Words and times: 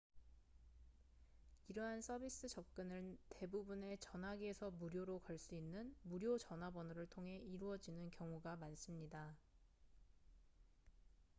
이러한 1.67 2.01
서비스 2.01 2.47
접근은 2.49 3.19
대부분의 3.29 3.99
전화기에서 3.99 4.71
무료로 4.71 5.19
걸 5.19 5.37
수 5.37 5.53
있는 5.53 5.93
무료전화 6.01 6.71
번호를 6.71 7.05
통해 7.05 7.37
이루어지는 7.37 8.09
경우가 8.09 8.55
많습니다 8.55 9.37